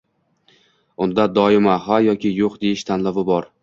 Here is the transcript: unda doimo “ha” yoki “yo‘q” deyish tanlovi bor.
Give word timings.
unda 1.07 1.27
doimo 1.35 1.77
“ha” 1.87 2.03
yoki 2.09 2.35
“yo‘q” 2.43 2.61
deyish 2.67 2.91
tanlovi 2.93 3.31
bor. 3.35 3.53